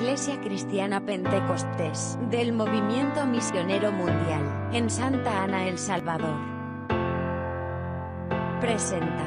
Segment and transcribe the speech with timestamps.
[0.00, 6.38] Iglesia Cristiana Pentecostés, del Movimiento Misionero Mundial, en Santa Ana, El Salvador.
[8.62, 9.26] Presenta.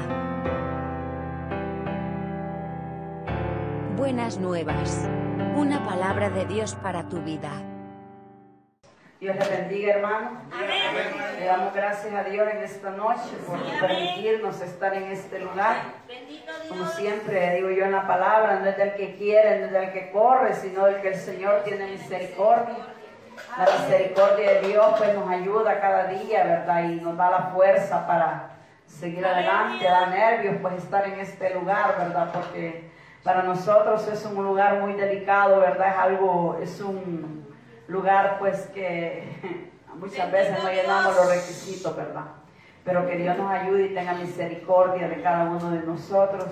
[3.96, 5.08] Buenas nuevas.
[5.56, 7.52] Una palabra de Dios para tu vida.
[9.20, 10.42] Dios le bendiga, hermano.
[11.40, 15.94] Le damos gracias a Dios en esta noche por permitirnos estar en este lugar.
[16.70, 19.92] Como siempre digo yo en la palabra, no es del que quiere, no es del
[19.92, 22.76] que corre, sino del que el Señor tiene misericordia.
[23.58, 26.84] La misericordia de Dios pues nos ayuda cada día, ¿verdad?
[26.84, 28.50] Y nos da la fuerza para
[28.86, 32.30] seguir adelante, da nervios pues estar en este lugar, ¿verdad?
[32.34, 32.90] Porque
[33.24, 35.88] para nosotros es un lugar muy delicado, ¿verdad?
[35.90, 37.48] Es algo, es un
[37.88, 42.26] lugar pues que muchas veces no llenamos los requisitos, ¿verdad?
[42.84, 46.46] Pero que Dios nos ayude y tenga misericordia de cada uno de nosotros.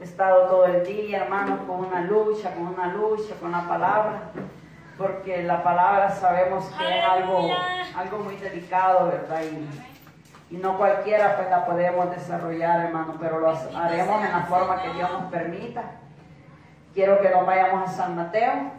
[0.00, 4.30] He estado todo el día, hermanos, con una lucha, con una lucha, con la palabra,
[4.98, 7.48] porque la palabra sabemos que es algo,
[7.96, 9.40] algo muy delicado, ¿verdad?
[9.42, 14.80] Y, y no cualquiera pues la podemos desarrollar, hermano, pero lo haremos en la forma
[14.82, 15.82] que Dios nos permita.
[16.94, 18.70] Quiero que nos vayamos a San Mateo,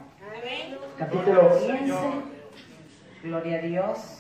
[0.98, 1.96] capítulo 15.
[3.24, 4.17] Gloria a Dios.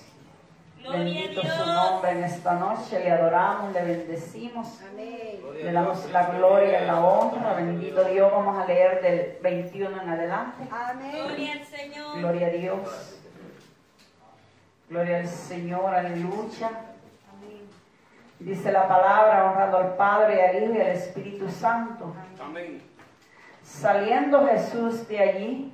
[0.91, 2.99] Bendito su nombre en esta noche.
[2.99, 4.79] Le adoramos, le bendecimos.
[4.95, 7.53] Le damos la gloria y la honra.
[7.53, 8.31] Bendito Dios.
[8.31, 10.63] Vamos a leer del 21 en adelante.
[11.11, 12.19] Gloria al Señor.
[12.19, 13.19] Gloria a Dios.
[14.89, 15.93] Gloria al Señor.
[15.93, 16.71] Aleluya.
[18.39, 22.13] Dice la palabra, honrando al Padre, al Hijo y al Espíritu Santo.
[22.39, 22.81] Amén.
[23.63, 25.73] Saliendo Jesús de allí,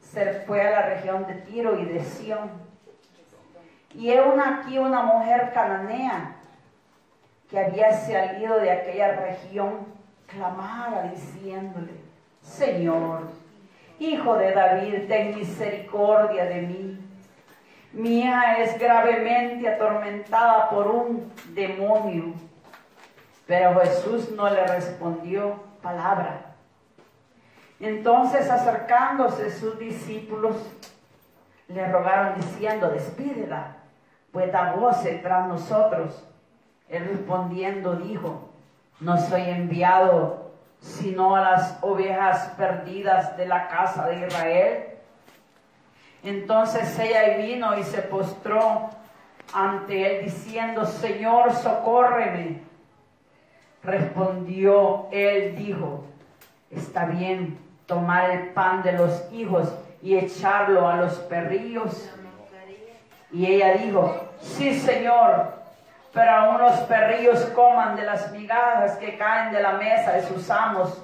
[0.00, 2.69] se fue a la región de Tiro y de Sión.
[3.94, 6.36] Y he una aquí una mujer cananea
[7.50, 9.86] que había salido de aquella región,
[10.26, 11.92] clamaba diciéndole,
[12.42, 13.28] Señor,
[14.00, 16.98] Hijo de David, ten misericordia de mí.
[17.92, 22.32] Mi es gravemente atormentada por un demonio.
[23.46, 26.54] Pero Jesús no le respondió palabra.
[27.78, 30.56] Entonces acercándose sus discípulos,
[31.68, 33.76] le rogaron diciendo, despídela,
[34.32, 34.74] pues da
[35.22, 36.26] tras nosotros.
[36.88, 38.50] Él respondiendo dijo,
[39.00, 44.84] no soy enviado sino a las ovejas perdidas de la casa de Israel.
[46.22, 48.90] Entonces ella vino y se postró
[49.52, 52.62] ante él diciendo, Señor, socórreme.
[53.82, 56.04] Respondió él, dijo,
[56.70, 62.10] está bien tomar el pan de los hijos y echarlo a los perrillos.
[63.32, 65.52] Y ella dijo, sí, Señor,
[66.12, 70.50] pero aún los perrillos coman de las migajas que caen de la mesa de sus
[70.50, 71.00] amos.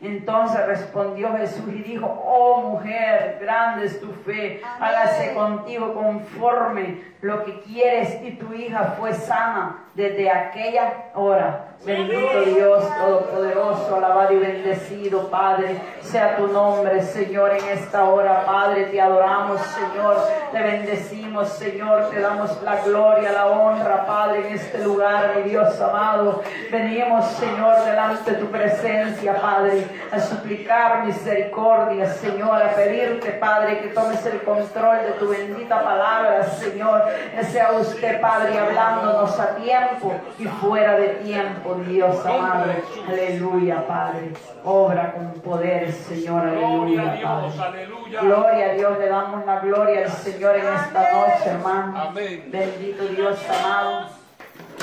[0.00, 7.16] Entonces respondió Jesús y dijo, oh mujer, grande es tu fe, hágase contigo conforme.
[7.22, 11.76] Lo que quieres y tu hija fue sana desde aquella hora.
[11.84, 18.44] Bendito Dios Todopoderoso, alabado y bendecido Padre, sea tu nombre Señor en esta hora.
[18.44, 20.16] Padre, te adoramos Señor,
[20.52, 25.80] te bendecimos Señor, te damos la gloria, la honra Padre en este lugar, mi Dios
[25.80, 26.42] amado.
[26.70, 33.88] Venimos Señor delante de tu presencia Padre, a suplicar misericordia Señor, a pedirte Padre que
[33.88, 37.04] tomes el control de tu bendita palabra Señor,
[37.34, 42.72] que sea usted Padre hablándonos a tiempo y fuera de tiempo Dios amado.
[43.08, 44.32] Aleluya, Padre.
[44.64, 46.48] Obra con poder, Señor.
[46.48, 47.86] Aleluya, Padre.
[48.20, 48.98] Gloria a Dios.
[48.98, 52.12] Le damos la gloria al Señor en esta noche, hermano.
[52.14, 54.25] Bendito Dios amado.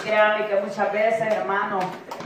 [0.04, 1.80] Créame que muchas veces, hermano,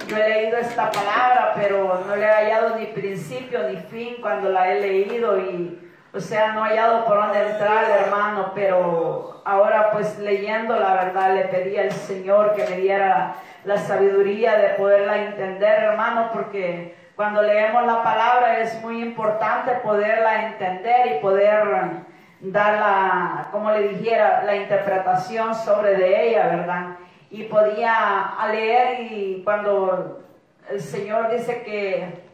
[0.07, 4.49] yo he leído esta palabra, pero no le he hallado ni principio ni fin cuando
[4.49, 9.91] la he leído y, o sea, no he hallado por dónde entrar, hermano, pero ahora
[9.91, 15.17] pues leyendo la verdad le pedí al Señor que me diera la sabiduría de poderla
[15.17, 21.63] entender, hermano, porque cuando leemos la palabra es muy importante poderla entender y poder
[22.39, 26.85] dar la, como le dijera, la interpretación sobre de ella, ¿verdad?
[27.29, 30.21] Y podía leer y cuando
[30.69, 32.27] el Señor dice que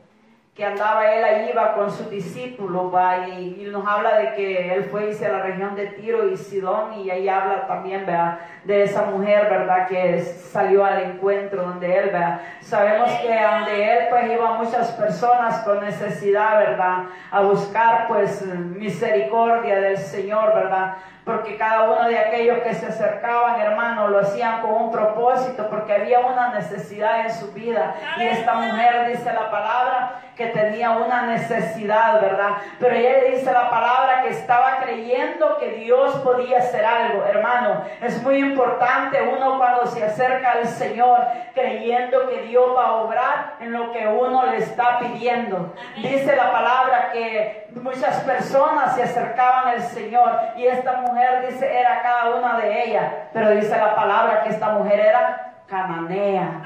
[0.55, 4.73] que andaba él allí va con sus discípulos va y, y, nos habla de que
[4.75, 8.37] él fue hacia la región de Tiro y Sidón y ahí habla también ¿verdad?
[8.63, 12.41] de esa mujer verdad que salió al encuentro donde él ¿verdad?
[12.61, 19.81] sabemos que donde él pues iban muchas personas con necesidad verdad a buscar pues misericordia
[19.81, 24.71] del Señor verdad porque cada uno de aquellos que se acercaban, hermano, lo hacían con
[24.71, 27.95] un propósito, porque había una necesidad en su vida.
[28.17, 32.57] Y esta mujer dice la palabra que tenía una necesidad, ¿verdad?
[32.79, 37.83] Pero ella dice la palabra que estaba creyendo que Dios podía hacer algo, hermano.
[38.01, 41.19] Es muy importante uno cuando se acerca al Señor
[41.53, 45.73] creyendo que Dios va a obrar en lo que uno le está pidiendo.
[45.97, 52.01] Dice la palabra que muchas personas se acercaban al Señor y esta mujer dice era
[52.01, 56.61] cada una de ellas, pero dice la palabra que esta mujer era cananea.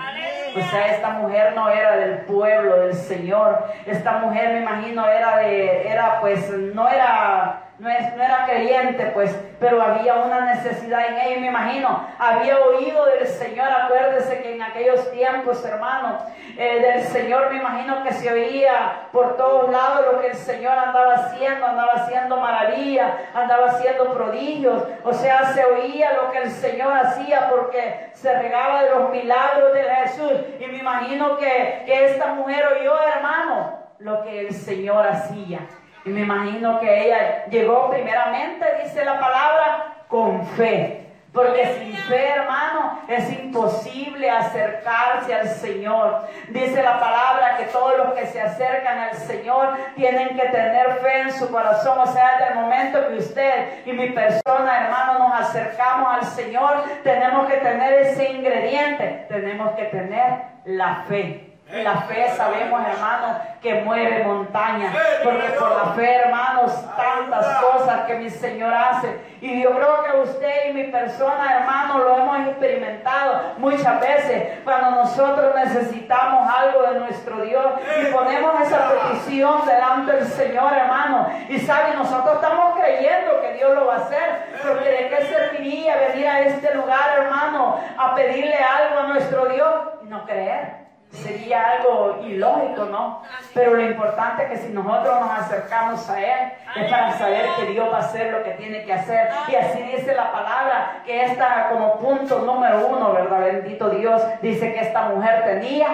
[0.56, 3.66] O sea, esta mujer no era del pueblo del Señor.
[3.86, 9.82] Esta mujer, me imagino, era de, era pues, no era no, era creyente, pues, pero
[9.82, 12.08] había una necesidad en ella, me imagino.
[12.18, 16.18] Había oído del Señor, acuérdese que en aquellos tiempos, hermano,
[16.58, 20.76] eh, del Señor me imagino que se oía por todos lados lo que el Señor
[20.76, 26.50] andaba haciendo, andaba haciendo maravillas, andaba haciendo prodigios, o sea, se oía lo que el
[26.50, 30.34] Señor hacía porque se regaba de los milagros de Jesús.
[30.60, 35.60] Y me imagino que, que esta mujer oyó, hermano, lo que el Señor hacía.
[36.08, 41.04] Y me imagino que ella llegó primeramente, dice la palabra, con fe.
[41.34, 46.26] Porque sin fe, hermano, es imposible acercarse al Señor.
[46.48, 51.20] Dice la palabra que todos los que se acercan al Señor tienen que tener fe
[51.24, 52.00] en su corazón.
[52.00, 56.86] O sea, desde el momento que usted y mi persona, hermano, nos acercamos al Señor,
[57.04, 59.26] tenemos que tener ese ingrediente.
[59.28, 61.47] Tenemos que tener la fe.
[61.72, 64.96] La fe sabemos, hermanos, que mueve montañas.
[65.22, 69.20] Porque por la fe, hermanos, tantas cosas que mi Señor hace.
[69.42, 74.92] Y yo creo que usted y mi persona, hermano, lo hemos experimentado muchas veces cuando
[74.92, 77.66] nosotros necesitamos algo de nuestro Dios
[78.02, 81.30] y ponemos esa petición delante del Señor, hermano.
[81.50, 84.48] Y sabe, nosotros estamos creyendo que Dios lo va a hacer.
[84.66, 89.76] Porque de qué serviría venir a este lugar, hermano, a pedirle algo a nuestro Dios
[90.02, 90.87] y no creer.
[91.12, 93.24] Sería algo ilógico, ¿no?
[93.54, 97.66] Pero lo importante es que si nosotros nos acercamos a Él es para saber que
[97.68, 99.30] Dios va a hacer lo que tiene que hacer.
[99.48, 103.40] Y así dice la palabra, que esta como punto número uno, ¿verdad?
[103.40, 105.88] Bendito Dios, dice que esta mujer tenía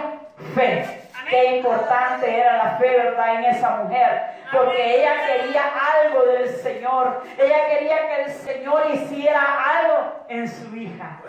[0.56, 1.03] fe.
[1.34, 3.34] Qué importante era la fe, ¿verdad?
[3.40, 4.22] En esa mujer.
[4.52, 5.64] Porque ella quería
[6.04, 7.24] algo del Señor.
[7.40, 11.20] Ella quería que el Señor hiciera algo en su hija.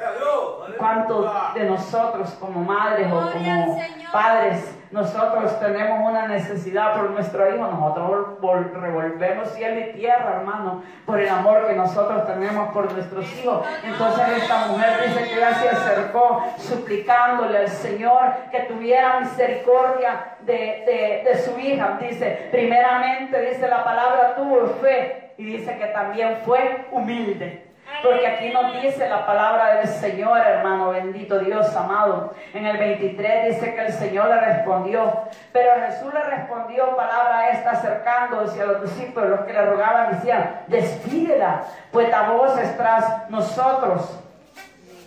[0.76, 3.78] ¿Cuántos de nosotros como madres o como
[4.12, 7.67] padres, nosotros tenemos una necesidad por nuestro hijo?
[7.67, 8.38] Nosotros
[8.81, 13.67] revolvemos cielo y tierra, hermano, por el amor que nosotros tenemos por nuestros hijos.
[13.82, 18.20] Entonces esta mujer dice que ella se acercó suplicándole al Señor
[18.52, 21.99] que tuviera misericordia de, de su hija.
[22.00, 27.74] Dice, primeramente, dice la palabra, tuvo fe y dice que también fue humilde.
[28.02, 32.34] Porque aquí nos dice la palabra del Señor, hermano, bendito Dios amado.
[32.52, 35.22] En el 23 dice que el Señor le respondió,
[35.52, 40.60] pero Jesús le respondió palabra esta acercándose a los discípulos, los que le rogaban, decían,
[40.66, 44.20] despídela, pues a vos tras nosotros.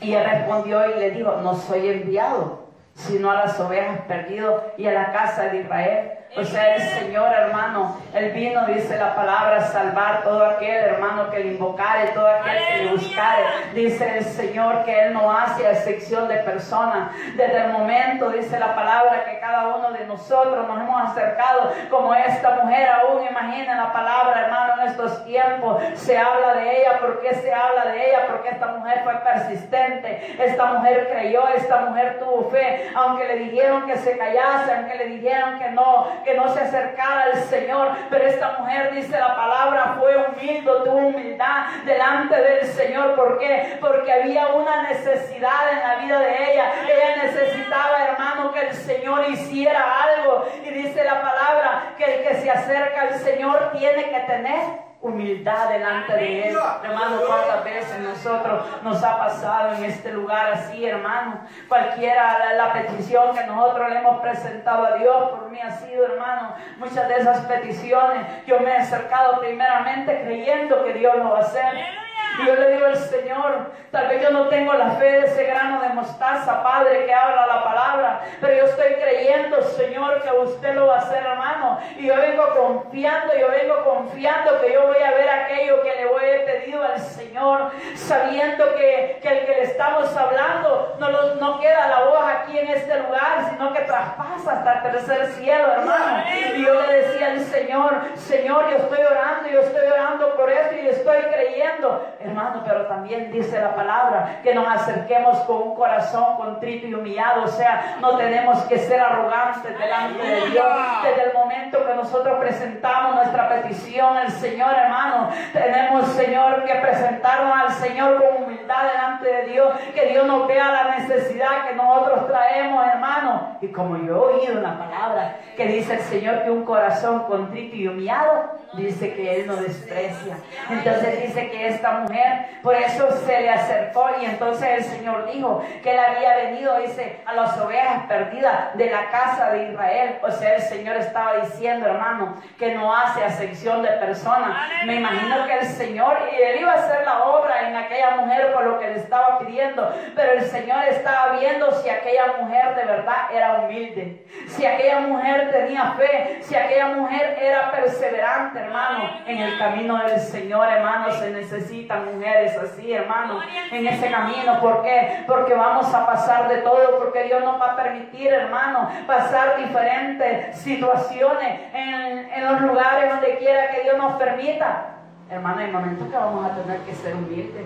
[0.01, 4.87] Y él respondió y le dijo, no soy enviado, sino a las ovejas perdidas y
[4.87, 6.16] a la casa de Israel.
[6.35, 11.39] O sea, el Señor, hermano, Él vino, dice la palabra, salvar todo aquel hermano que
[11.39, 13.43] le invocare, todo aquel que le buscare.
[13.73, 17.11] Dice el Señor que Él no hace excepción de personas.
[17.35, 22.13] Desde el momento, dice la palabra, que cada uno de nosotros nos hemos acercado como
[22.13, 23.25] esta mujer aún.
[23.27, 26.99] Imaginen la palabra, hermano, en estos tiempos se habla de ella.
[26.99, 28.27] ¿Por qué se habla de ella?
[28.27, 30.35] Porque esta mujer fue persistente.
[30.37, 32.91] Esta mujer creyó, esta mujer tuvo fe.
[32.95, 37.23] Aunque le dijeron que se callase, aunque le dijeron que no, que no se acercara
[37.23, 37.91] al Señor.
[38.09, 43.15] Pero esta mujer, dice la palabra, fue humilde, tuvo humildad delante del Señor.
[43.15, 43.77] ¿Por qué?
[43.79, 46.71] Porque había una necesidad en la vida de ella.
[46.83, 50.47] Ella necesitaba, hermano, que el Señor hiciera algo.
[50.65, 55.69] Y dice la palabra que el que se acerca al Señor tiene que tener humildad
[55.69, 56.57] delante de Él.
[56.83, 61.41] Hermano, cuántas veces nosotros nos ha pasado en este lugar así, hermano.
[61.67, 66.55] Cualquiera la, petición que nosotros le hemos presentado a Dios, por mí ha sido, hermano,
[66.77, 71.41] muchas de esas peticiones yo me he acercado primeramente creyendo que Dios lo va a
[71.41, 72.06] hacer.
[72.39, 75.43] Y yo le digo al Señor, tal vez yo no tengo la fe de ese
[75.45, 80.75] grano de mostaza, Padre, que habla la palabra, pero yo estoy creyendo, Señor, que usted
[80.75, 81.79] lo va a hacer, hermano.
[81.97, 86.05] Y yo vengo confiando, yo vengo confiando que yo voy a ver aquello que le
[86.05, 91.59] voy a pedido al Señor, sabiendo que, que el que le estamos hablando no, no
[91.59, 96.23] queda la voz aquí en este lugar, sino que traspasa hasta el tercer cielo, hermano.
[96.55, 100.75] Y yo le decía al Señor, Señor, yo estoy orando, yo estoy orando por esto
[100.75, 106.37] y estoy creyendo, hermano, pero también dice la palabra que nos acerquemos con un corazón
[106.37, 110.65] contrito y humillado, o sea, no tenemos que ser arrogantes delante de Dios.
[111.03, 117.53] Desde el momento que nosotros presentamos nuestra petición al Señor, hermano, tenemos, Señor, que presentarnos
[117.55, 122.27] al Señor con humildad delante de Dios, que Dios nos vea la necesidad que nosotros
[122.27, 123.57] traemos, hermano.
[123.61, 127.75] Y como yo he oído una palabra que dice el Señor que un corazón contrito
[127.75, 130.37] y humillado, dice que Él no desprecia.
[130.69, 132.16] Entonces dice que esta mujer,
[132.63, 137.21] por eso se le acercó y entonces el Señor dijo que Él había venido, dice,
[137.25, 140.19] a las ovejas perdidas de la casa de Israel.
[140.21, 144.69] O sea, el Señor estaba diciendo, hermano, que no hace acepción de personas.
[144.85, 148.53] Me imagino que el Señor, y Él iba a hacer la obra en aquella mujer
[148.53, 152.85] por lo que le estaba pidiendo, pero el Señor estaba viendo si aquella mujer de
[152.85, 159.37] verdad era humilde, si aquella mujer tenía fe, si aquella mujer era perseverante, hermano, en
[159.37, 163.39] el camino del Señor, hermano, se necesitan mujeres así, hermano,
[163.71, 164.59] en ese camino.
[164.59, 165.23] ¿Por qué?
[165.27, 170.57] Porque vamos a pasar de todo, porque Dios nos va a permitir, hermano, pasar diferentes
[170.57, 174.97] situaciones en, en los lugares donde quiera que Dios nos permita.
[175.29, 177.65] Hermano, hay momentos que vamos a tener que ser humildes.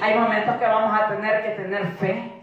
[0.00, 2.37] Hay momentos que vamos a tener que tener fe.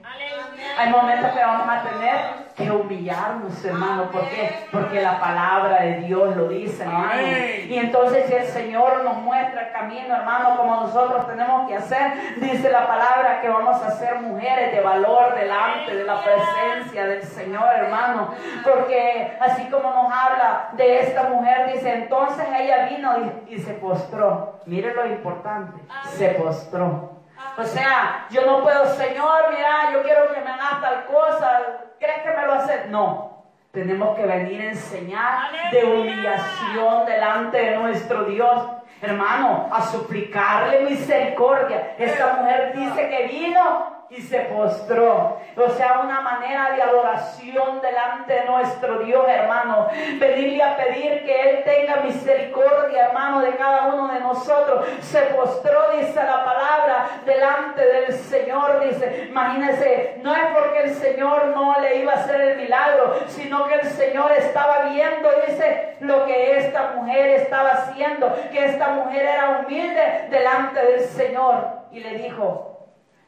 [0.77, 4.09] Hay momentos que vamos a tener que humillarnos, hermano.
[4.11, 4.67] ¿Por qué?
[4.71, 7.21] Porque la palabra de Dios lo dice, hermano.
[7.67, 12.13] Y entonces si el Señor nos muestra el camino, hermano, como nosotros tenemos que hacer,
[12.37, 17.23] dice la palabra que vamos a ser mujeres de valor delante de la presencia del
[17.23, 18.29] Señor, hermano.
[18.63, 23.11] Porque así como nos habla de esta mujer, dice, entonces ella vino
[23.47, 24.61] y, y se postró.
[24.65, 27.15] Mire lo importante, se postró.
[27.57, 31.61] O sea, yo no puedo, Señor, mira, yo quiero que me hagas tal cosa,
[31.99, 32.87] ¿crees que me lo haces?
[32.87, 33.43] No.
[33.71, 38.69] Tenemos que venir a enseñar de humillación delante de nuestro Dios.
[39.01, 41.95] Hermano, a suplicarle misericordia.
[41.97, 45.39] Esta mujer dice que vino y se postró.
[45.57, 49.87] O sea, una manera de adoración delante de nuestro Dios, hermano.
[50.19, 54.85] Pedirle a pedir que Él tenga misericordia, hermano, de cada uno de nosotros.
[55.01, 58.79] Se postró, dice la palabra, delante del Señor.
[58.81, 63.65] Dice, imagínese, no es porque el Señor no le iba a hacer el milagro, sino
[63.67, 69.25] que el Señor estaba viendo, dice, lo que esta mujer estaba haciendo, que esta mujer
[69.25, 71.85] era humilde delante del Señor.
[71.91, 72.74] Y le dijo,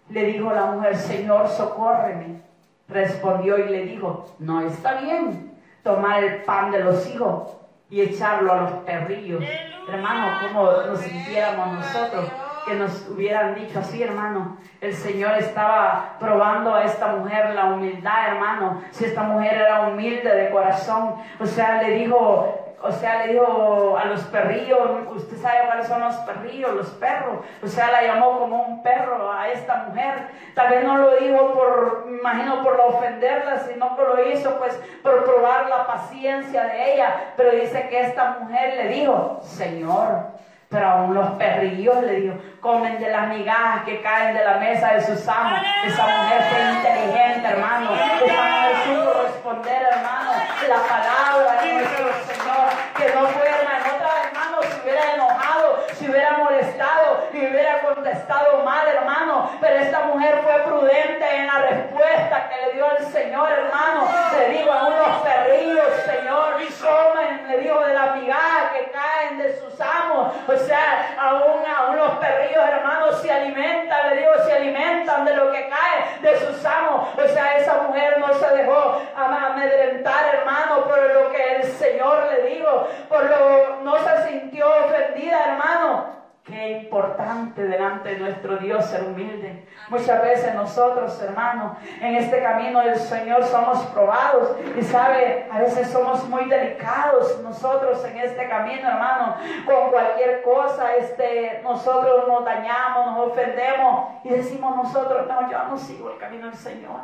[0.09, 2.41] le dijo la mujer, Señor, socórreme.
[2.87, 5.51] Respondió y le dijo, no está bien
[5.83, 7.57] tomar el pan de los hijos
[7.89, 9.43] y echarlo a los perrillos.
[9.89, 12.31] Hermano, como nos sintiéramos nosotros
[12.67, 14.57] que nos hubieran dicho así, hermano.
[14.81, 18.81] El Señor estaba probando a esta mujer la humildad, hermano.
[18.91, 23.97] Si esta mujer era humilde de corazón, o sea, le dijo, o sea, le dijo
[23.97, 24.79] a los perrillos,
[25.09, 29.31] usted sabe cuáles son los perrillos, los perros, o sea, la llamó como un perro
[29.31, 30.27] a esta mujer.
[30.53, 35.23] Tal vez no lo dijo por, imagino, por ofenderla, sino que lo hizo pues por
[35.23, 37.33] probar la paciencia de ella.
[37.35, 40.37] Pero dice que esta mujer le dijo, Señor,
[40.69, 44.93] pero aún los perrillos, le dijo, comen de las migajas que caen de la mesa
[44.93, 45.61] de sus amos.
[45.85, 47.89] Esa mujer fue inteligente, hermano.
[47.93, 50.31] Esa mujer supo responder, hermano,
[50.67, 52.67] la palabra de nuestro Señor.
[52.97, 58.63] Que no fuera en otra, hermano, si hubiera enojado, si hubiera molestado y hubiera contestado
[58.63, 59.51] mal, hermano.
[59.61, 64.07] Pero esta mujer fue prudente en la respuesta que le dio el Señor, hermano.
[64.37, 68.91] Le digo a unos perrillos, Señor, comen, le digo de las migajas que
[69.37, 70.33] de sus amos.
[70.47, 75.51] O sea, aún a unos perrillos, hermanos, se alimentan, le digo, se alimentan de lo
[75.51, 77.07] que cae de sus amos.
[77.17, 82.49] O sea, esa mujer no se dejó amedrentar, hermano, por lo que el Señor le
[82.49, 86.17] dijo, por lo no se sintió ofendida, hermano.
[86.47, 89.67] Qué importante delante de nuestro Dios ser humilde.
[89.89, 95.89] Muchas veces nosotros, hermanos, en este camino del Señor somos probados y sabe, a veces
[95.89, 99.35] somos muy delicados nosotros en este camino, hermano,
[99.65, 105.77] con cualquier cosa, este, nosotros nos dañamos, nos ofendemos y decimos nosotros, no, yo no
[105.77, 107.01] sigo el camino del Señor.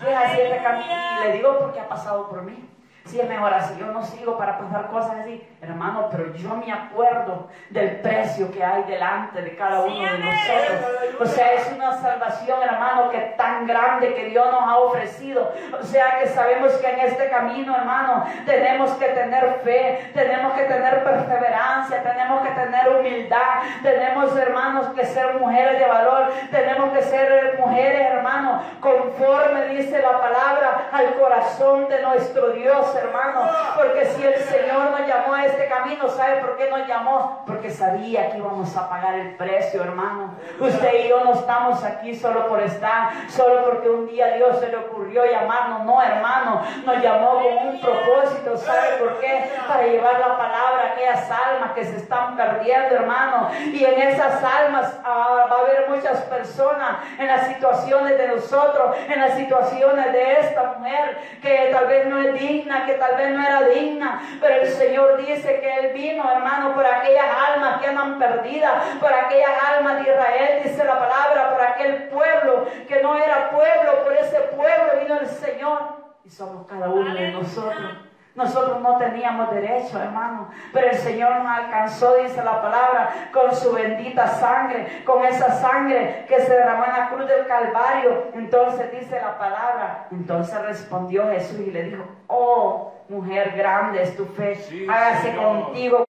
[0.00, 2.77] Llega así este camino y le digo porque ha pasado por mí.
[3.08, 3.74] Sí, es mejor así.
[3.80, 5.42] Yo no sigo para pasar cosas así.
[5.62, 11.18] Hermano, pero yo me acuerdo del precio que hay delante de cada uno de nosotros.
[11.18, 15.50] O sea, es una salvación, hermano, que tan grande que Dios nos ha ofrecido.
[15.80, 20.64] O sea, que sabemos que en este camino, hermano, tenemos que tener fe, tenemos que
[20.64, 27.02] tener perseverancia, tenemos que tener humildad, tenemos, hermanos, que ser mujeres de valor, tenemos que
[27.02, 33.50] ser mujeres, hermano, conforme dice la palabra al corazón de nuestro Dios hermano.
[33.76, 37.42] Porque si el Señor nos llamó a este camino, ¿sabe por qué nos llamó?
[37.46, 40.34] Porque sabía que íbamos a pagar el precio, hermano.
[40.58, 44.68] Usted y yo no estamos aquí solo por estar, solo porque un día Dios se
[44.68, 45.84] le ocurrió llamarnos.
[45.84, 48.56] No, hermano, nos llamó con un propósito.
[48.56, 49.50] ¿Sabe por qué?
[49.66, 53.50] Para llevar la palabra a aquellas almas que se están perdiendo, hermano.
[53.72, 58.96] Y en esas almas ah, va a haber muchas personas en las situaciones de nosotros,
[59.08, 63.30] en las situaciones de esta mujer que tal vez no es digna, que tal vez
[63.30, 67.86] no era digna, pero el Señor dice que Él vino, hermano, por aquellas almas que
[67.86, 73.18] andan perdidas, por aquellas almas de Israel, dice la palabra, por aquel pueblo que no
[73.18, 75.78] era pueblo, por ese pueblo vino el Señor
[76.24, 78.07] y somos cada uno de nosotros.
[78.38, 83.72] Nosotros no teníamos derecho, hermano, pero el Señor nos alcanzó, dice la palabra, con su
[83.72, 88.30] bendita sangre, con esa sangre que se derramó en la cruz del Calvario.
[88.34, 94.24] Entonces dice la palabra, entonces respondió Jesús y le dijo, oh mujer grande es tu
[94.24, 94.56] fe,
[94.88, 96.04] hágase contigo.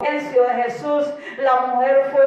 [0.00, 2.26] de Jesús, la mujer fue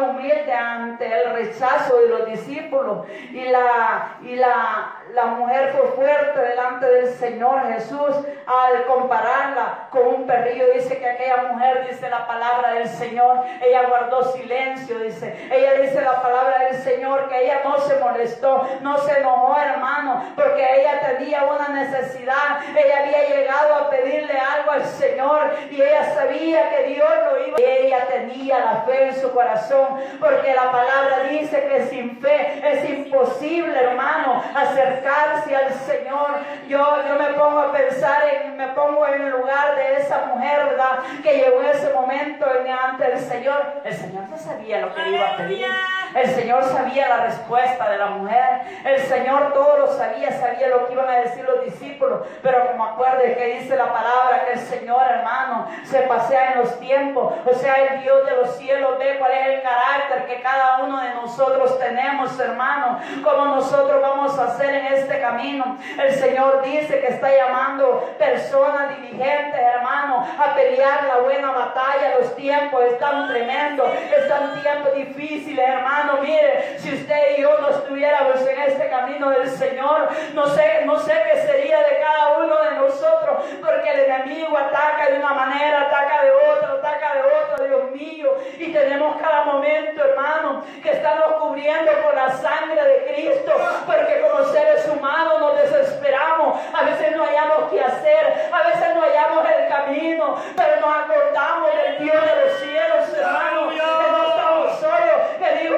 [0.00, 6.40] humilde ante el rechazo de los discípulos y la, y la, la mujer fue fuerte
[6.40, 10.66] delante del Señor Jesús al compararla con un perrillo.
[10.74, 15.48] Dice que aquella mujer, dice la palabra del Señor, ella guardó silencio, dice.
[15.50, 20.24] Ella dice la palabra del Señor que ella no se molestó, no se enojó, hermano,
[20.34, 22.60] porque ella tenía una necesidad.
[22.76, 27.56] Ella había llegado a pedirle algo al Señor y ella sabía que Dios lo iba.
[27.58, 29.83] Ella tenía la fe en su corazón,
[30.20, 36.38] porque la palabra dice que sin fe es imposible, hermano, acercarse al Señor.
[36.68, 40.74] Yo, yo me pongo a pensar, en, me pongo en el lugar de esa mujer.
[41.22, 43.82] Que llegó en ese momento ante el Señor.
[43.84, 45.66] El Señor no sabía lo que iba a pedir.
[46.14, 48.60] El Señor sabía la respuesta de la mujer.
[48.84, 52.20] El Señor todo lo sabía, sabía lo que iban a decir los discípulos.
[52.42, 56.78] Pero como acuerde que dice la palabra que el Señor, hermano, se pasea en los
[56.78, 57.34] tiempos.
[57.44, 61.00] O sea, el Dios de los cielos ve cuál es el carácter que cada uno
[61.00, 63.00] de nosotros tenemos, hermano.
[63.22, 65.78] Como nosotros vamos a hacer en este camino.
[65.98, 72.18] El Señor dice que está llamando personas diligentes, hermano, a pelear la buena batalla.
[72.20, 76.03] Los tiempos están tremendos, están tiempos difíciles, hermano.
[76.22, 80.98] Mire, si usted y yo no estuviéramos en este camino del Señor, no sé, no
[80.98, 85.82] sé qué sería de cada uno de nosotros, porque el enemigo ataca de una manera,
[85.82, 88.34] ataca de otra, ataca de otra, Dios mío.
[88.58, 93.52] Y tenemos cada momento, hermano, que estamos cubriendo con la sangre de Cristo,
[93.86, 99.02] porque como seres humanos nos desesperamos, a veces no hayamos qué hacer, a veces no
[99.02, 104.80] hallamos el camino, pero nos acordamos del Dios de los cielos, hermano, que no estamos
[104.80, 105.76] solos, que dijo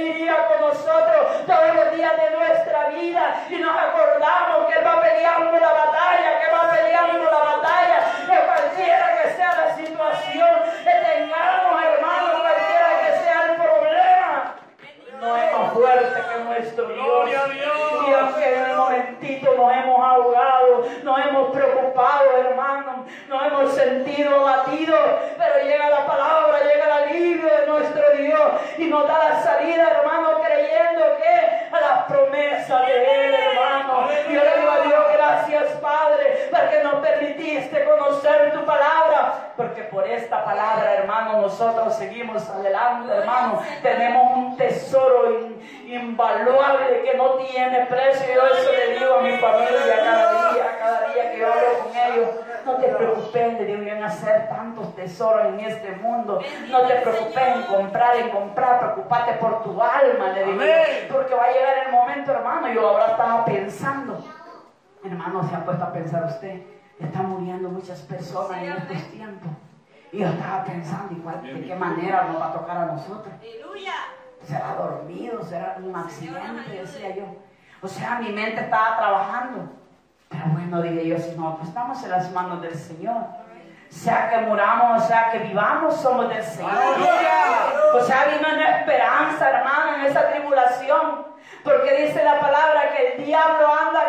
[0.00, 3.46] Iría con nosotros todos los días de nuestra vida.
[3.50, 8.46] Y nos acordamos que Él va peleando la batalla, que va peleando la batalla, que
[8.46, 10.48] cualquiera que sea la situación
[10.84, 14.54] que tengamos, hermano, cualquiera que sea el problema,
[15.20, 17.85] no es más fuerte que nuestro Dios.
[18.26, 24.98] Aunque en el momentito nos hemos ahogado, nos hemos preocupado, hermano, nos hemos sentido batidos,
[25.38, 29.90] pero llega la palabra, llega el alivio de nuestro Dios y nos da la salida,
[29.90, 34.08] hermano, creyendo que a las promesas de Él, hermano.
[34.28, 39.15] Yo le digo a Dios, gracias, Padre, porque nos permitiste conocer tu palabra,
[39.96, 43.62] por esta palabra, hermano, nosotros seguimos adelante, hermano.
[43.80, 45.56] Tenemos un tesoro
[45.86, 48.26] invaluable que no tiene precio.
[48.34, 51.96] Yo eso le digo a mi familia cada día, cada día que yo hablo con
[51.96, 52.28] ellos.
[52.66, 56.42] No te preocupes, le digo en hacer tantos tesoros en este mundo.
[56.68, 58.78] No te preocupes en comprar, en comprar.
[58.80, 60.62] Preocupate por tu alma, le digo.
[61.10, 62.70] Porque va a llegar el momento, hermano.
[62.70, 64.22] Yo ahora estaba pensando.
[65.02, 66.60] Hermano, se ha puesto a pensar usted.
[67.00, 69.50] Están muriendo muchas personas en estos tiempos.
[70.16, 73.34] Y yo estaba pensando, igual, de qué manera nos va a tocar a nosotros.
[73.38, 73.92] Aleluya
[74.42, 77.24] será dormido, será un accidente, decía yo.
[77.82, 79.72] O sea, mi mente estaba trabajando.
[80.30, 83.26] Pero bueno, dije yo, si no, pues estamos en las manos del Señor.
[83.90, 86.72] Sea que muramos, o sea que vivamos, somos del Señor.
[87.94, 91.26] O sea, vino una esperanza, hermano, en esa tribulación.
[91.62, 94.06] Porque dice la palabra que el diablo anda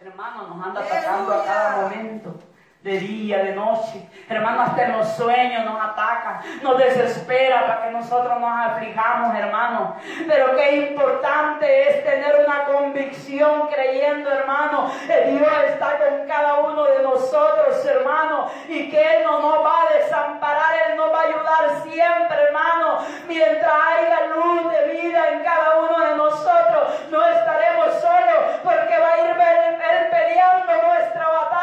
[0.00, 2.47] hermano, nos anda atacando a cada momento
[2.88, 4.08] de día, de noche.
[4.30, 9.96] Hermano, hasta en los sueños nos ataca, nos desespera para que nosotros nos aflijamos, hermano.
[10.26, 16.84] Pero qué importante es tener una convicción creyendo, hermano, que Dios está con cada uno
[16.84, 21.24] de nosotros, hermano, y que Él no nos va a desamparar, Él nos va a
[21.24, 22.98] ayudar siempre, hermano.
[23.26, 29.12] Mientras haya luz de vida en cada uno de nosotros, no estaremos solos, porque va
[29.12, 31.57] a ir Él peleando nuestra batalla.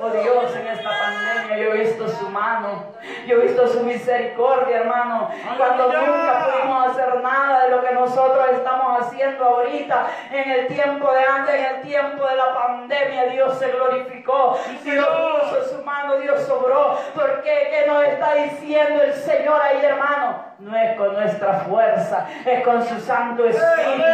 [0.00, 2.84] Oh Dios, en esta pandemia yo he visto su mano,
[3.26, 5.28] yo he visto su misericordia, hermano.
[5.56, 11.12] Cuando nunca pudimos hacer nada de lo que nosotros estamos haciendo ahorita, en el tiempo
[11.12, 16.16] de antes, en el tiempo de la pandemia, Dios se glorificó, Dios puso su mano,
[16.18, 16.96] Dios sobró.
[17.16, 20.44] Porque ¿qué nos está diciendo el Señor ahí, hermano?
[20.60, 24.04] No es con nuestra fuerza, es con su Santo Espíritu.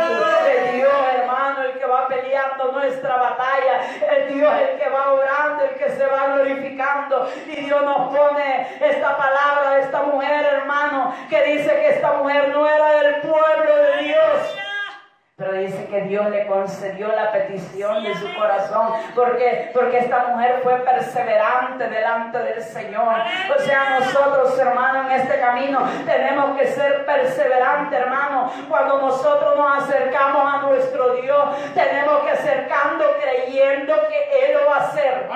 [0.48, 1.43] Es Dios, hermano,
[2.72, 3.80] nuestra batalla.
[4.10, 7.30] Es Dios el que va orando, el que se va glorificando.
[7.46, 12.48] Y Dios nos pone esta palabra de esta mujer, hermano, que dice que esta mujer
[12.48, 14.63] no era del pueblo de Dios
[15.36, 20.60] pero dice que Dios le concedió la petición de su corazón, porque, porque esta mujer
[20.62, 23.16] fue perseverante delante del Señor.
[23.56, 28.52] O sea, nosotros, hermanos, en este camino tenemos que ser perseverantes, hermano.
[28.68, 34.76] Cuando nosotros nos acercamos a nuestro Dios, tenemos que acercando creyendo que Él lo va
[34.76, 35.28] a hacer.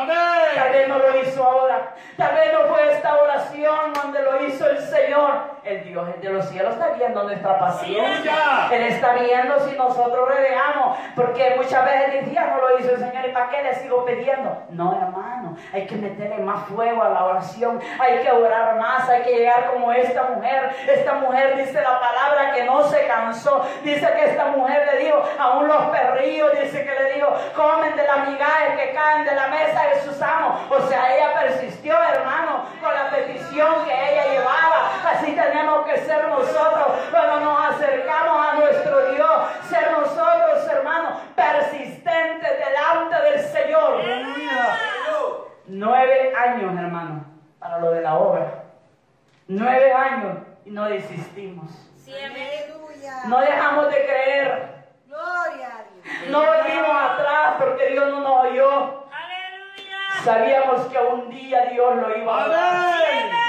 [0.54, 4.68] Tal vez no lo hizo ahora, tal vez no fue esta oración donde lo hizo
[4.68, 5.58] el Señor.
[5.64, 8.68] El Dios de los cielos está viendo nuestra paciencia.
[8.72, 12.98] Él está viendo si nos nosotros veamos, porque muchas veces decía, no lo hizo el
[12.98, 14.64] Señor, ¿y para qué le sigo pidiendo?
[14.70, 19.22] No, hermano, hay que meterle más fuego a la oración, hay que orar más, hay
[19.22, 20.74] que llegar como esta mujer.
[20.86, 25.22] Esta mujer dice la palabra que no se cansó, dice que esta mujer le dijo,
[25.38, 29.48] aún los perrillos, dice que le dijo, comen de la migaja que caen de la
[29.48, 30.60] mesa de sus amos.
[30.70, 34.77] O sea, ella persistió, hermano, con la petición que ella llevaba.
[35.10, 39.28] Así tenemos que ser nosotros cuando nos acercamos a nuestro Dios
[40.00, 44.02] nosotros, hermanos, persistentes delante del Señor.
[45.66, 47.24] Nueve años, hermano,
[47.58, 48.64] para lo de la obra.
[49.48, 51.70] Nueve años y no desistimos.
[53.26, 54.78] No dejamos de creer.
[56.28, 59.04] No volvimos atrás porque Dios no nos oyó.
[60.24, 63.47] Sabíamos que un día Dios lo iba a hacer.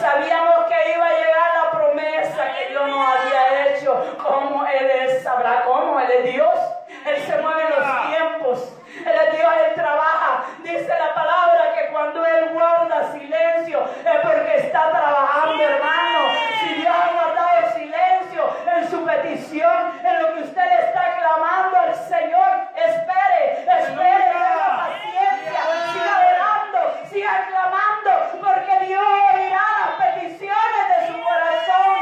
[0.00, 4.16] Sabíamos que iba a llegar la promesa que Dios nos había hecho.
[4.22, 6.58] Como Él sabrá cómo Él es Dios.
[7.06, 8.72] Él se mueve en los tiempos.
[9.04, 10.44] Él es Dios, Él trabaja.
[10.62, 16.18] Dice la palabra que cuando Él guarda silencio es porque está trabajando, hermano.
[16.60, 21.78] Si Dios ha guardado silencio en su petición, en lo que usted le está clamando
[21.78, 25.60] al Señor, espere, espere, tenga paciencia,
[25.92, 26.80] siga orando,
[27.10, 31.98] siga clamando, porque Dios oirá las peticiones de su corazón.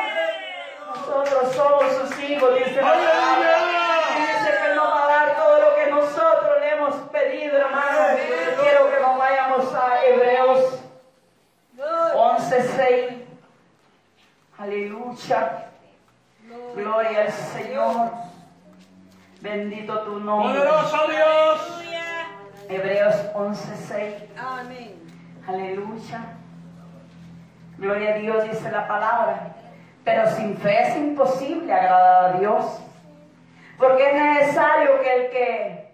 [0.89, 2.93] Nosotros somos sus hijos, dice la
[4.17, 7.99] Dice que nos va a dar todo lo que nosotros le hemos pedido, hermano.
[8.61, 10.77] Quiero que nos vayamos a Hebreos
[11.79, 13.25] 11.6.
[14.59, 15.67] Aleluya.
[16.75, 18.11] Gloria al Señor.
[19.41, 20.59] Bendito tu nombre.
[20.59, 21.83] Poderoso Dios.
[22.69, 24.15] Hebreos 11.6.
[24.39, 24.95] Amén.
[25.47, 26.21] Aleluya.
[27.79, 29.55] Gloria a Dios, dice la palabra.
[30.05, 32.81] Pero sin fe es imposible agradar a Dios.
[33.79, 35.87] Porque es necesario que el que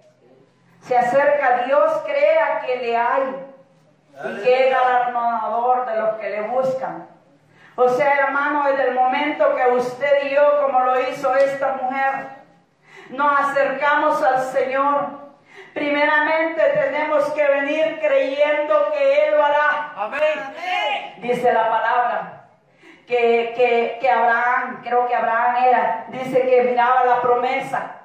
[0.82, 3.52] se acerca a Dios crea que le hay
[4.24, 7.08] y que es galardonador de los que le buscan.
[7.84, 12.28] O sea, hermano, desde el momento que usted y yo, como lo hizo esta mujer,
[13.10, 15.08] nos acercamos al Señor,
[15.74, 19.92] primeramente tenemos que venir creyendo que Él lo hará.
[19.96, 20.20] Amén.
[21.18, 22.48] Dice la palabra.
[23.04, 27.96] Que, que, que Abraham, creo que Abraham era, dice que miraba la promesa,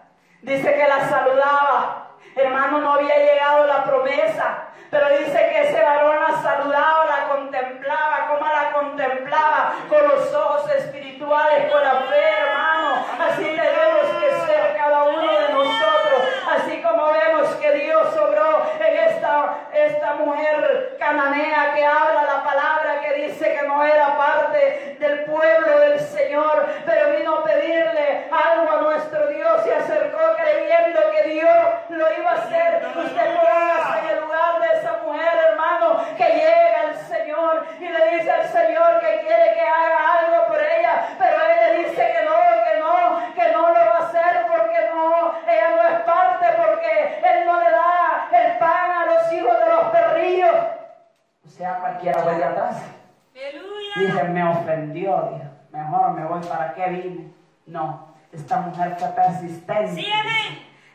[0.42, 6.18] dice que la saludaba, hermano, no había llegado la promesa, pero dice que ese varón
[6.22, 13.06] la saludaba, la contemplaba, como la contemplaba con los ojos espirituales, con la fe, hermano.
[13.28, 15.97] Así tenemos que ser cada uno de nosotros.
[16.50, 23.02] Así como vemos que Dios sobró en esta, esta mujer cananea que habla la palabra,
[23.02, 28.72] que dice que no era parte del pueblo del Señor, pero vino a pedirle algo
[28.72, 31.58] a nuestro Dios y acercó creyendo que Dios
[31.90, 32.86] lo iba a hacer.
[32.96, 38.18] Usted póngase en el lugar de esa mujer, hermano, que llega al Señor y le
[38.18, 42.26] dice al Señor que quiere que haga algo por ella, pero él le dice que
[42.26, 42.47] no,
[51.58, 52.84] sea cualquiera vuelve atrás.
[53.96, 57.32] Dice, me ofendió, dijo, mejor me voy, ¿para qué vine?
[57.65, 60.06] No, esta mujer fue persistente.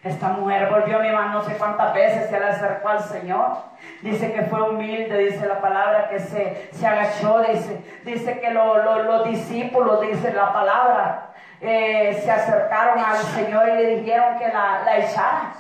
[0.05, 3.57] Esta mujer volvió mi mano no sé cuántas veces se le acercó al Señor.
[4.03, 9.25] Dice que fue humilde, dice la palabra, que se, se agachó, dice, dice que los
[9.25, 14.99] discípulos, dice la palabra, eh, se acercaron al Señor y le dijeron que la, la
[14.99, 15.53] echara.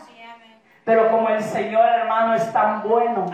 [0.84, 3.26] Pero como el Señor hermano es tan bueno,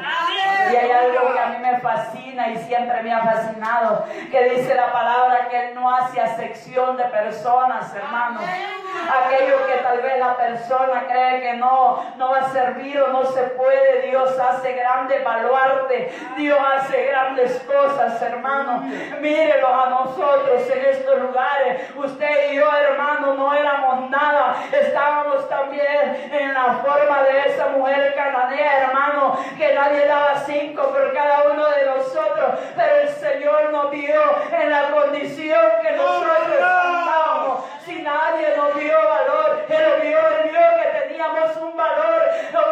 [0.71, 4.75] y hay algo que a mí me fascina y siempre me ha fascinado, que dice
[4.75, 8.41] la palabra que Él no hace acepción de personas, hermano.
[8.41, 13.25] Aquello que tal vez la persona cree que no, no va a servir o no
[13.25, 18.83] se puede, Dios hace grande baluarte, Dios hace grandes cosas, hermano.
[19.21, 21.91] Mírelos a nosotros en estos lugares.
[21.97, 28.15] Usted y yo, hermano, no éramos nada, estábamos también en la forma de esa mujer
[28.15, 33.91] cananea, hermano, que nadie daba cinco por cada uno de nosotros, pero el Señor nos
[33.91, 37.65] vio en la condición que nosotros estábamos.
[37.85, 42.23] Si nadie nos dio valor, Él vio, Él vio que teníamos un valor.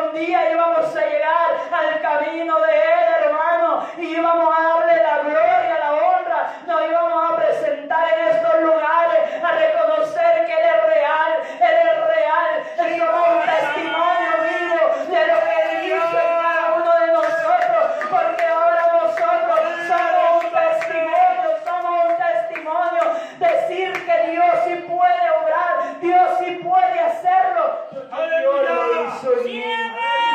[0.04, 5.18] Un día íbamos a llegar al camino de Él, hermano, y íbamos a darle la
[5.18, 10.86] gloria, la honra, nos íbamos a presentar en estos lugares, a reconocer que Él es
[10.86, 14.32] real, Él es real, Él es un testimonio
[15.08, 20.50] de lo que Él hizo en cada uno de nosotros, porque ahora nosotros somos un
[20.50, 23.04] testimonio, somos un testimonio,
[23.38, 27.00] decir que Dios sí puede obrar, Dios sí puede
[27.66, 29.32] hacerlo,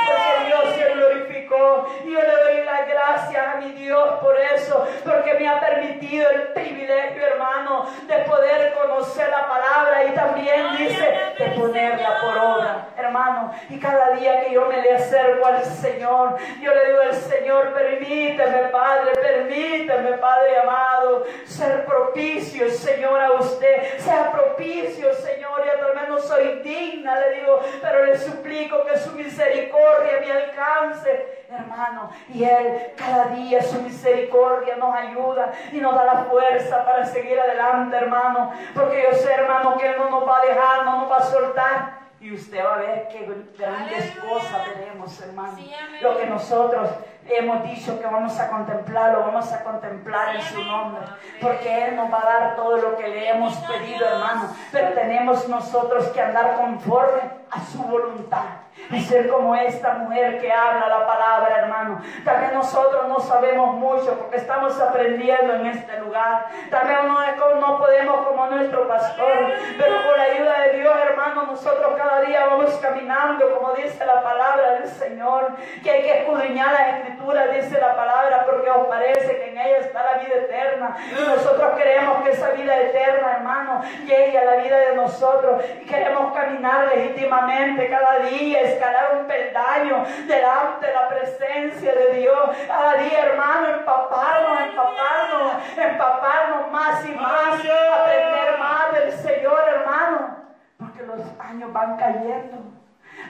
[0.07, 5.33] porque Dios se glorificó, yo le doy las gracias a mi Dios por eso, porque
[5.35, 11.45] me ha permitido el privilegio, hermano, de poder conocer la palabra y también dice de
[11.57, 16.37] ponerla por obra, hermano, y cada día que yo me le acerco al Señor.
[16.61, 23.97] Yo le digo al Señor, permíteme, Padre, permíteme, Padre amado, ser propicio, Señor, a usted.
[23.99, 25.79] Sea propicio, Señor, y al
[26.11, 32.11] menos soy digna, le digo, pero le suplico que su misericordia me alcance, hermano.
[32.29, 37.39] Y Él, cada día su misericordia nos ayuda y nos da la fuerza para seguir
[37.39, 38.51] adelante, hermano.
[38.73, 41.23] Porque yo sé, hermano, que Él no nos va a dejar, no nos va a
[41.23, 42.00] soltar.
[42.21, 45.57] Y usted va a ver qué grandes cosas tenemos, hermano.
[46.01, 46.87] Lo que nosotros
[47.27, 51.01] hemos dicho que vamos a contemplar, lo vamos a contemplar en su nombre.
[51.41, 54.53] Porque Él nos va a dar todo lo que le hemos pedido, hermano.
[54.71, 58.45] Pero tenemos nosotros que andar conforme a su voluntad
[58.89, 62.01] y ser como esta mujer que habla la palabra, hermano.
[62.23, 66.47] También nosotros no sabemos mucho porque estamos aprendiendo en este lugar.
[66.69, 71.93] También no, no podemos como nuestro pastor, pero por la ayuda de Dios, hermano, nosotros
[71.97, 76.97] cada día vamos caminando, como dice la palabra del Señor, que hay que escudriñar las
[76.97, 80.97] escrituras, dice la palabra, porque os parece que en ella está la vida eterna.
[81.09, 85.85] Y nosotros queremos que esa vida eterna, hermano, llegue a la vida de nosotros y
[85.85, 92.49] queremos caminar legítimamente cada día escalar un peldaño delante de la presencia de Dios.
[92.65, 100.45] Cada día, hermano, empaparnos, empaparnos, empaparnos más y más, aprender más del Señor, hermano,
[100.79, 102.80] porque los años van cayendo.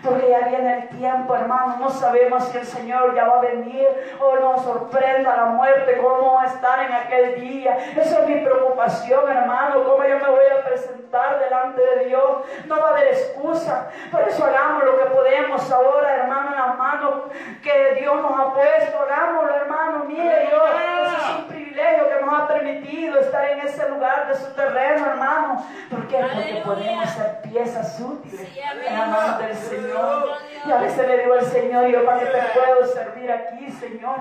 [0.04, 1.78] Porque ya viene el tiempo, hermano.
[1.78, 3.88] No sabemos si el Señor ya va a venir
[4.20, 7.78] o nos sorprenda la muerte, cómo va a estar en aquel día.
[7.96, 9.84] Esa es mi preocupación, hermano.
[9.84, 12.24] Cómo yo me voy a presentar delante de Dios.
[12.66, 13.90] No va a haber excusa.
[14.12, 17.14] Por eso hagamos lo que podemos ahora, hermano, en las manos
[17.62, 19.00] que Dios nos ha puesto.
[19.00, 20.06] Hagámoslo, hermano.
[20.06, 24.54] Mire, Dios, es un privilegio que nos ha permitido estar en ese lugar de su
[24.54, 25.66] terreno, hermano.
[25.90, 26.18] ¿Por qué?
[26.18, 30.38] Porque podemos ser piezas útiles en la mano del Señor.
[30.66, 34.16] Y a veces le digo al Señor, yo para qué te puedo servir aquí, Señor.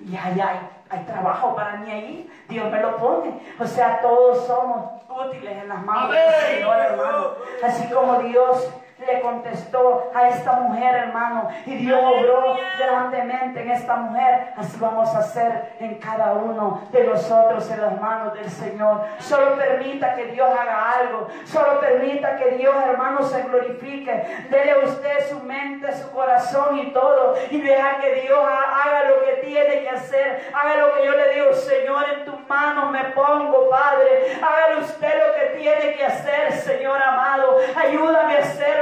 [0.00, 2.32] Y hay, hay, hay trabajo para mí ahí.
[2.48, 3.40] Dios me lo pone.
[3.58, 7.30] O sea, todos somos útiles en las manos del Señor, hermano.
[7.62, 8.72] Así como Dios
[9.06, 14.52] le contestó a esta mujer, hermano, y Dios obró grandemente en esta mujer.
[14.56, 19.02] Así vamos a hacer en cada uno de nosotros en las manos del Señor.
[19.18, 21.28] Solo permita que Dios haga algo.
[21.44, 24.46] Solo permita que Dios, hermano, se glorifique.
[24.50, 27.34] Dele usted su mente, su corazón y todo.
[27.50, 30.50] Y deja que Dios haga lo que tiene que hacer.
[30.54, 34.38] Haga lo que yo le digo, Señor, en tus manos me pongo, Padre.
[34.42, 37.58] Hágale usted lo que tiene que hacer, Señor amado.
[37.76, 38.81] Ayúdame a Padre,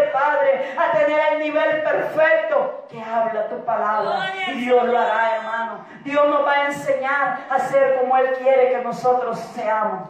[0.91, 4.33] a tener el nivel perfecto que habla tu palabra.
[4.49, 5.85] Y Dios lo hará, hermano.
[6.05, 10.09] Dios nos va a enseñar a ser como Él quiere que nosotros seamos.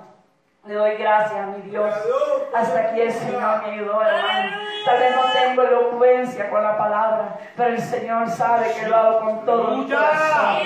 [0.66, 1.94] Le doy gracias a mi Dios.
[2.54, 4.56] Hasta aquí el Señor me ayudó, hermano.
[4.84, 9.20] Tal vez no tengo elocuencia con la palabra, pero el Señor sabe que lo hago
[9.20, 10.58] con todo mi corazón.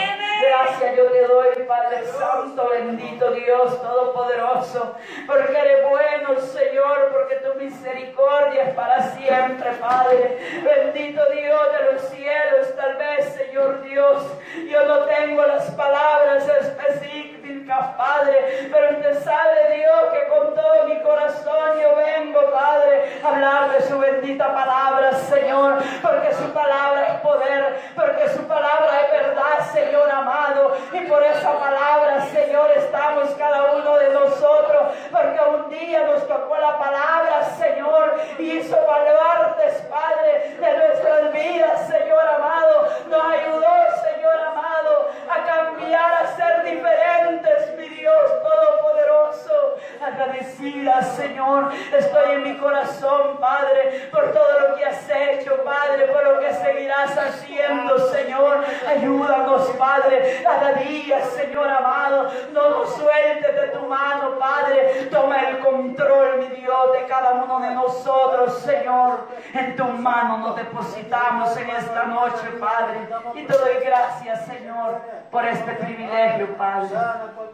[0.46, 4.94] Gracias yo te doy, Padre Santo, bendito Dios Todopoderoso,
[5.26, 10.38] porque eres bueno, Señor, porque tu misericordia es para siempre, Padre.
[10.62, 14.22] Bendito Dios de los cielos, tal vez, Señor Dios,
[14.68, 20.98] yo no tengo las palabras específicas, Padre, pero usted sabe, Dios, que con todo mi
[21.02, 27.20] corazón yo vengo, Padre, a hablar de su bendita palabra, Señor, porque su palabra es
[27.20, 33.74] poder, porque su palabra es verdad, Señor amado, y por esa palabra, Señor, estamos cada
[33.74, 40.56] uno de nosotros, porque un día nos tocó la palabra, Señor, y hizo baluartes, Padre,
[40.58, 43.53] de nuestras vidas, Señor amado, nos ayudó,
[50.14, 56.24] agradecida, Señor, estoy en mi corazón, Padre, por todo lo que has hecho, Padre, por
[56.24, 63.68] lo que seguirás haciendo, Señor, ayúdanos, Padre, cada día, Señor amado, no nos sueltes de
[63.68, 69.76] tu mano, Padre, toma el control, mi Dios, de cada uno de nosotros, Señor, en
[69.76, 75.00] tu mano nos depositamos en esta noche, Padre, y te doy gracias, Señor,
[75.30, 76.96] por este privilegio, Padre,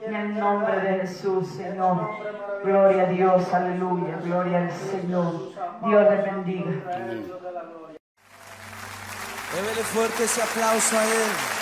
[0.03, 2.11] en el nombre de Jesús, Señor,
[2.65, 5.53] gloria a Dios, aleluya, gloria al Señor,
[5.85, 6.71] Dios le bendiga.
[9.53, 11.60] Débele fuerte ese aplauso a Él.